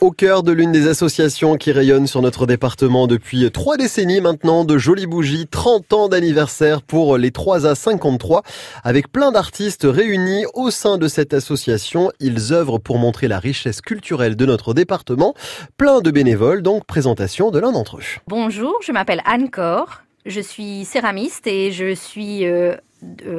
Au 0.00 0.12
cœur 0.12 0.42
de 0.42 0.52
l'une 0.52 0.72
des 0.72 0.88
associations 0.88 1.56
qui 1.56 1.72
rayonne 1.72 2.06
sur 2.06 2.22
notre 2.22 2.46
département 2.46 3.06
depuis 3.06 3.50
trois 3.50 3.76
décennies 3.76 4.22
maintenant, 4.22 4.64
de 4.64 4.78
jolies 4.78 5.06
bougies, 5.06 5.46
30 5.46 5.92
ans 5.92 6.08
d'anniversaire 6.08 6.80
pour 6.80 7.18
les 7.18 7.32
3 7.32 7.66
à 7.66 7.74
53, 7.74 8.42
avec 8.82 9.12
plein 9.12 9.30
d'artistes 9.30 9.86
réunis 9.86 10.46
au 10.54 10.70
sein 10.70 10.96
de 10.96 11.06
cette 11.06 11.34
association. 11.34 12.10
Ils 12.18 12.54
œuvrent 12.54 12.80
pour 12.80 12.96
montrer 12.96 13.28
la 13.28 13.38
richesse 13.38 13.82
culturelle 13.82 14.36
de 14.36 14.46
notre 14.46 14.72
département. 14.72 15.34
Plein 15.76 16.00
de 16.00 16.10
bénévoles, 16.10 16.62
donc 16.62 16.86
présentation 16.86 17.50
de 17.50 17.58
l'un 17.58 17.72
d'entre 17.72 17.98
eux. 17.98 18.20
Bonjour, 18.26 18.78
je 18.82 18.92
m'appelle 18.92 19.20
Anne 19.26 19.50
Cor. 19.50 20.00
Je 20.24 20.40
suis 20.40 20.86
céramiste 20.86 21.46
et 21.46 21.72
je 21.72 21.94
suis 21.94 22.46
euh, 22.46 22.74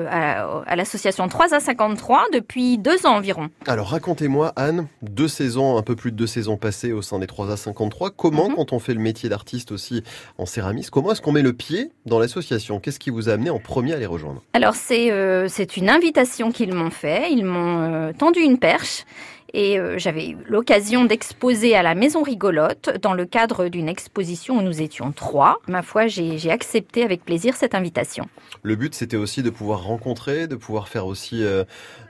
à, 0.09 0.75
l'association 0.75 1.27
3 1.27 1.53
à 1.53 1.59
53 1.59 2.25
depuis 2.33 2.77
deux 2.77 3.05
ans 3.05 3.15
environ. 3.15 3.49
Alors 3.67 3.87
racontez-moi 3.87 4.53
Anne, 4.55 4.87
deux 5.01 5.27
saisons, 5.27 5.77
un 5.77 5.81
peu 5.81 5.95
plus 5.95 6.11
de 6.11 6.17
deux 6.17 6.27
saisons 6.27 6.57
passées 6.57 6.91
au 6.91 7.01
sein 7.01 7.19
des 7.19 7.27
3 7.27 7.51
à 7.51 7.57
53. 7.57 8.11
Comment, 8.11 8.49
mhm. 8.49 8.55
quand 8.55 8.73
on 8.73 8.79
fait 8.79 8.93
le 8.93 8.99
métier 8.99 9.29
d'artiste 9.29 9.71
aussi 9.71 10.03
en 10.37 10.45
céramisme, 10.45 10.89
comment 10.91 11.11
est-ce 11.11 11.21
qu'on 11.21 11.31
met 11.31 11.41
le 11.41 11.53
pied 11.53 11.91
dans 12.05 12.19
l'association? 12.19 12.79
Qu'est-ce 12.79 12.99
qui 12.99 13.09
vous 13.09 13.29
a 13.29 13.33
amené 13.33 13.49
en 13.49 13.59
premier 13.59 13.93
à 13.93 13.97
les 13.97 14.05
rejoindre? 14.05 14.41
Alors 14.53 14.75
c'est 14.75 15.11
euh, 15.11 15.47
une 15.77 15.89
invitation 15.89 16.51
qu'ils 16.51 16.73
m'ont 16.73 16.91
fait. 16.91 17.31
Ils 17.31 17.45
m'ont 17.45 17.81
euh, 17.81 18.11
tendu 18.17 18.39
une 18.39 18.57
perche 18.57 19.05
et 19.53 19.79
euh, 19.79 19.97
j'avais 19.97 20.29
eu 20.29 20.37
l'occasion 20.47 21.05
d'exposer 21.05 21.75
à 21.75 21.83
la 21.83 21.95
Maison 21.95 22.23
Rigolote 22.23 22.97
dans 23.01 23.13
le 23.13 23.25
cadre 23.25 23.67
d'une 23.67 23.89
exposition 23.89 24.57
où 24.57 24.61
nous 24.61 24.81
étions 24.81 25.11
trois. 25.11 25.59
Ma 25.67 25.81
foi, 25.81 26.07
j'ai 26.07 26.49
accepté 26.49 27.03
avec 27.03 27.25
plaisir 27.25 27.55
cette 27.55 27.75
invitation. 27.75 28.27
Le 28.63 28.75
but, 28.75 28.95
c'était 28.95 29.17
aussi 29.17 29.43
de 29.43 29.49
pouvoir 29.49 29.83
rencontrer, 29.83 30.47
de 30.47 30.55
pouvoir 30.55 30.87
faire 30.87 31.05
aussi 31.05 31.43
euh, 31.43 31.63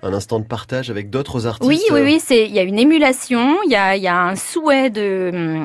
un 0.04 0.14
instant 0.14 0.40
de 0.40 0.46
partage 0.46 0.90
avec 0.90 1.10
d'autres 1.10 1.48
artistes. 1.48 1.68
Oui, 1.68 1.82
oui, 1.92 2.02
oui. 2.04 2.20
C'est 2.20 2.46
il 2.46 2.54
y 2.54 2.60
a 2.60 2.64
une 2.64 2.80
émulation, 2.80 3.58
il 3.66 3.72
y 3.72 3.76
a, 3.76 3.96
il 3.96 4.04
y 4.04 4.08
a 4.08 4.22
un 4.22 4.36
souhait 4.36 4.90
de, 4.90 5.62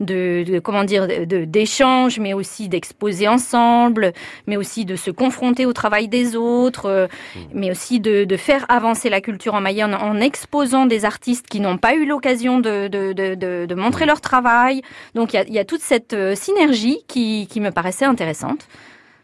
de, 0.00 0.44
de 0.44 0.58
comment 0.58 0.84
dire, 0.84 1.08
d'échange, 1.26 2.18
mais 2.20 2.34
aussi 2.34 2.68
d'exposer 2.68 3.28
ensemble, 3.28 4.12
mais 4.46 4.56
aussi 4.56 4.84
de 4.84 4.96
se 4.96 5.10
confronter 5.10 5.66
au 5.66 5.72
travail 5.72 6.08
des 6.08 6.36
autres, 6.36 6.86
euh, 6.86 7.06
mmh. 7.06 7.40
mais 7.54 7.70
aussi 7.70 8.00
de, 8.00 8.24
de 8.24 8.36
faire 8.36 8.64
avancer 8.68 9.08
la 9.08 9.20
culture 9.20 9.54
en 9.54 9.60
Mayenne 9.60 9.94
en 9.94 10.20
exposant 10.20 10.86
des 10.86 11.04
artistes 11.04 11.15
artistes 11.16 11.46
qui 11.46 11.60
n'ont 11.60 11.78
pas 11.78 11.94
eu 11.94 12.04
l'occasion 12.04 12.60
de, 12.60 12.88
de, 12.88 13.74
montrer 13.74 14.04
leur 14.04 14.20
travail. 14.20 14.82
Donc 15.14 15.32
il 15.32 15.52
y 15.52 15.58
a, 15.58 15.64
toute 15.64 15.80
cette 15.80 16.12
euh, 16.12 16.34
synergie 16.34 16.98
qui, 17.08 17.48
me 17.56 17.70
paraissait 17.70 18.04
intéressante. 18.04 18.68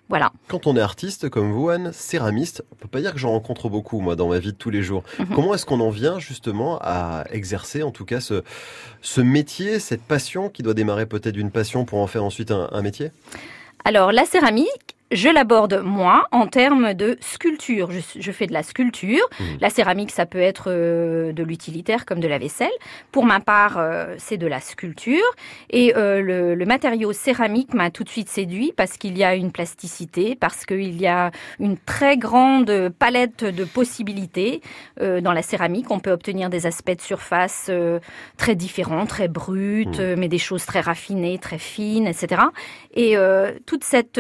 Voilà. 0.09 0.33
Quand 0.49 0.67
on 0.67 0.77
est 0.77 0.81
artiste 0.81 1.29
comme 1.29 1.53
vous, 1.53 1.69
Anne, 1.69 1.93
céramiste, 1.93 2.65
on 2.73 2.77
peut 2.77 2.89
pas 2.89 3.01
dire 3.01 3.13
que 3.13 3.19
j'en 3.19 3.31
rencontre 3.31 3.69
beaucoup, 3.69 4.01
moi, 4.01 4.17
dans 4.17 4.29
ma 4.29 4.39
vie 4.39 4.53
de 4.53 4.57
tous 4.57 4.71
les 4.71 4.83
jours. 4.83 5.05
Mhm. 5.19 5.27
Comment 5.35 5.55
est-ce 5.55 5.67
qu'on 5.67 5.81
en 5.81 5.91
vient 5.91 6.19
justement 6.19 6.79
à 6.83 7.25
exercer, 7.31 7.83
en 7.83 7.91
tout 7.91 8.05
cas, 8.05 8.21
ce, 8.21 8.43
ce 9.03 9.21
métier, 9.21 9.79
cette 9.79 10.03
passion 10.03 10.49
qui 10.49 10.63
doit 10.63 10.75
démarrer 10.75 11.07
peut-être 11.07 11.35
d'une 11.35 11.51
passion 11.51 11.85
pour 11.85 11.99
en 11.99 12.07
faire 12.07 12.25
ensuite 12.25 12.51
un, 12.51 12.69
un 12.73 12.83
métier? 12.83 13.11
Alors, 13.85 14.13
la 14.13 14.25
céramique, 14.25 14.92
je 15.13 15.29
l'aborde 15.29 15.83
moi 15.85 16.27
en 16.33 16.47
termes 16.47 16.95
de 16.95 17.17
sculpture. 17.21 17.91
Je, 17.91 18.33
fais 18.33 18.47
de 18.47 18.53
la 18.53 18.63
sculpture. 18.63 19.25
Mmh. 19.39 19.45
La 19.61 19.71
céramique, 19.71 20.11
ça 20.11 20.27
peut 20.27 20.41
être 20.41 20.65
euh, 20.69 21.33
de 21.33 21.43
l'utilitaire 21.43 22.07
comme 22.07 22.21
de 22.21 22.29
la 22.29 22.39
vaisselle. 22.39 22.73
Pour 23.11 23.25
ma 23.25 23.41
part, 23.41 23.77
euh, 23.79 24.15
c'est 24.19 24.39
de 24.39 24.47
la 24.47 24.61
sculpture. 24.61 25.23
Et 25.71 25.95
euh, 25.97 26.55
le, 26.55 26.65
matériau 26.65 27.13
céramique 27.13 27.75
m'a 27.75 27.91
tout 27.91 28.05
de 28.05 28.09
suite 28.09 28.29
séduit 28.29 28.73
parce 28.75 28.97
qu'il 28.97 29.19
y 29.19 29.25
a 29.25 29.35
une 29.35 29.53
plasticité, 29.53 30.37
parce 30.37 30.65
qu'il 30.65 30.99
y 30.99 31.07
a 31.07 31.31
une 31.61 31.77
très 31.77 32.17
grande 32.17 32.89
palette 32.99 33.45
de 33.45 33.65
possibilités. 33.65 34.63
dans 34.99 35.33
la 35.33 35.43
céramique, 35.43 35.91
on 35.91 35.99
peut 35.99 36.13
obtenir 36.13 36.49
des 36.49 36.67
aspects 36.67 36.97
de 36.97 37.01
surface 37.01 37.71
très 38.39 38.55
différents, 38.55 39.05
très 39.07 39.29
bruts, 39.29 39.87
mmh. 39.87 40.15
mais 40.17 40.29
des 40.29 40.39
choses 40.39 40.65
très 40.65 40.81
raffinées, 40.81 41.39
très 41.39 41.59
fines, 41.59 42.07
etc. 42.07 42.43
Et 42.95 43.17
toute 43.67 43.85
cette 43.85 44.19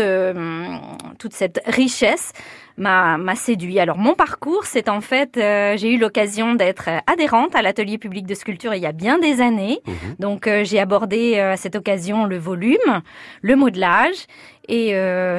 toute 1.19 1.33
cette 1.33 1.61
richesse 1.67 2.33
m'a 2.77 3.35
séduit. 3.35 3.79
Alors 3.79 3.99
mon 3.99 4.15
parcours, 4.15 4.65
c'est 4.65 4.89
en 4.89 5.01
fait, 5.01 5.37
euh, 5.37 5.77
j'ai 5.77 5.93
eu 5.93 5.99
l'occasion 5.99 6.55
d'être 6.55 6.89
adhérente 7.07 7.55
à 7.55 7.63
l'atelier 7.63 7.99
public 7.99 8.27
de 8.27 8.35
sculpture 8.35 8.75
il 8.75 8.83
y 8.83 8.87
a 8.87 8.93
bien 8.93 9.19
des 9.19 9.41
années. 9.41 9.81
Mhm. 9.87 9.95
Donc 10.19 10.47
euh, 10.47 10.65
j'ai 10.65 10.81
abordé 10.81 11.35
euh, 11.37 11.53
à 11.53 11.57
cette 11.57 11.77
occasion 11.77 12.25
le 12.25 12.39
volume, 12.39 13.03
le 13.43 13.57
modelage 13.57 14.27
et 14.69 14.91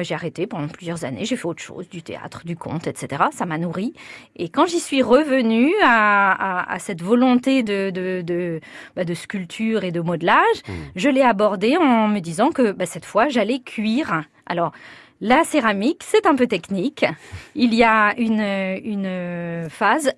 j'ai 0.02 0.14
arrêté 0.14 0.46
pendant 0.46 0.68
plusieurs 0.68 1.06
années. 1.06 1.24
J'ai 1.24 1.36
fait 1.36 1.46
autre 1.46 1.62
chose, 1.62 1.88
du 1.88 2.02
théâtre, 2.02 2.42
du 2.44 2.56
conte, 2.56 2.86
etc. 2.86 3.24
Ça 3.32 3.46
m'a 3.46 3.56
nourri. 3.56 3.94
Et 4.36 4.50
quand 4.50 4.66
j'y 4.66 4.80
suis 4.80 5.00
revenue 5.00 5.72
à, 5.82 6.76
cette 6.78 7.00
volonté 7.00 7.62
de, 7.62 7.88
de, 7.90 8.60
bah, 8.94 9.04
de, 9.04 9.14
sculpture 9.14 9.82
et 9.82 9.92
de 9.92 10.00
modelage, 10.00 10.36
mhm. 10.68 10.74
je 10.94 11.08
l'ai 11.08 11.22
abordé 11.22 11.78
en 11.78 12.06
me 12.08 12.20
disant 12.20 12.50
que 12.50 12.72
bah, 12.72 12.84
cette 12.84 13.06
fois, 13.06 13.28
j'allais 13.28 13.60
cuire. 13.60 14.24
Alors, 14.44 14.72
la 15.20 15.44
céramique, 15.44 16.02
c'est 16.04 16.26
un 16.26 16.34
peu 16.34 16.46
technique. 16.46 17.04
Il 17.54 17.74
y 17.74 17.82
a 17.82 18.14
une, 18.18 18.40
une 18.40 19.68
phase 19.70 20.12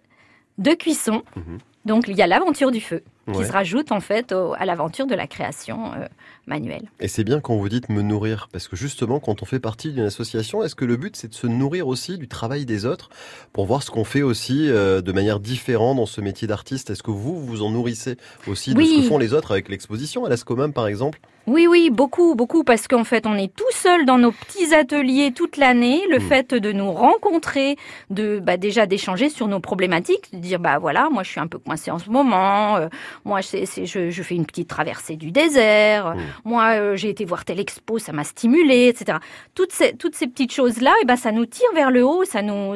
de 0.58 0.72
cuisson. 0.72 1.22
Mhm. 1.36 1.58
Donc, 1.84 2.08
il 2.08 2.16
y 2.16 2.22
a 2.22 2.26
l'aventure 2.26 2.70
du 2.70 2.80
feu 2.80 3.02
qui 3.32 3.44
se 3.44 3.53
rajoute 3.53 3.92
en 3.92 4.00
fait 4.00 4.32
à 4.32 4.64
l'aventure 4.66 5.06
de 5.06 5.14
la 5.14 5.26
création 5.26 5.92
euh, 5.94 6.06
manuelle. 6.47 6.88
Et 7.00 7.09
c'est 7.09 7.25
bien 7.25 7.41
quand 7.41 7.56
vous 7.56 7.69
dites 7.69 7.88
me 7.88 8.03
nourrir, 8.03 8.48
parce 8.53 8.69
que 8.69 8.76
justement, 8.76 9.20
quand 9.20 9.42
on 9.42 9.44
fait 9.44 9.59
partie 9.59 9.92
d'une 9.92 10.04
association, 10.04 10.62
est-ce 10.62 10.75
que 10.75 10.84
le 10.84 10.97
but 10.97 11.16
c'est 11.16 11.28
de 11.28 11.34
se 11.34 11.47
nourrir 11.47 11.88
aussi 11.88 12.19
du 12.19 12.28
travail 12.28 12.64
des 12.64 12.87
autres 12.87 13.10
pour 13.53 13.66
voir 13.66 13.82
ce 13.82 13.91
qu'on 13.91 14.04
fait 14.04 14.22
aussi 14.22 14.69
euh, 14.69 15.00
de 15.00 15.12
manière 15.12 15.41
différente 15.41 15.97
dans 15.97 16.06
ce 16.06 16.20
métier 16.20 16.47
d'artiste? 16.47 16.91
Est-ce 16.91 17.03
que 17.03 17.10
vous 17.10 17.44
vous 17.44 17.62
en 17.62 17.70
nourrissez 17.70 18.16
aussi 18.47 18.75
de 18.75 18.82
ce 18.82 19.03
que 19.03 19.09
font 19.09 19.19
les 19.19 19.34
autres 19.34 19.53
avec 19.53 19.69
l'exposition 19.69 20.25
à 20.25 20.28
l'Ascomam 20.28 20.72
par 20.72 20.87
exemple? 20.87 21.19
Oui, 21.47 21.69
oui, 21.69 21.91
beaucoup, 21.91 22.34
beaucoup, 22.34 22.64
parce 22.64 22.88
qu'en 22.88 23.04
fait, 23.04 23.25
on 23.25 23.37
est 23.37 23.54
tout 23.54 23.64
seul 23.70 24.04
dans 24.04 24.19
nos 24.19 24.32
petits 24.32 24.75
ateliers 24.75 25.31
toute 25.31 25.56
l'année. 25.56 26.03
Le 26.10 26.19
hmm. 26.19 26.28
fait 26.28 26.54
de 26.54 26.72
nous 26.72 26.91
rencontrer, 26.91 27.76
de 28.10 28.41
bah, 28.41 28.56
déjà 28.56 28.87
d'échanger 28.87 29.28
sur 29.28 29.47
nos 29.47 29.60
problématiques, 29.60 30.32
de 30.32 30.38
dire 30.38 30.58
bah 30.58 30.78
voilà, 30.81 31.08
moi 31.08 31.22
je 31.22 31.31
suis 31.31 31.38
un 31.38 31.47
peu 31.47 31.58
coincé 31.58 31.93
en 31.93 32.00
ce 32.00 32.10
moment, 32.10 32.76
euh, 32.76 32.88
moi 33.25 33.41
je, 33.41 33.65
je, 33.84 34.22
fais 34.22 34.34
une 34.34 34.47
petite 34.47 34.69
traversée 34.69 35.16
du 35.16 35.31
désert, 35.31 36.15
hmm. 36.15 36.21
moi 36.44 36.77
euh, 36.77 36.97
j'ai 36.97 37.10
été 37.10 37.25
voir 37.25 37.44
telle 37.44 37.60
expo, 37.60 37.99
ça 37.99 38.12
m'a 38.12 38.25
stimulé, 38.25 38.88
etc. 38.88 39.19
Toutes 39.54 39.72
ces 39.72 39.94
toutes 39.94 40.15
ces 40.15 40.27
petites 40.27 40.53
choses 40.53 40.81
là, 40.81 40.91
et 40.99 41.03
eh 41.03 41.06
ben 41.06 41.16
ça 41.16 41.32
nous 41.32 41.47
tire 41.47 41.69
vers 41.75 41.91
le 41.91 42.05
haut, 42.05 42.25
ça 42.25 42.43
nous, 42.43 42.75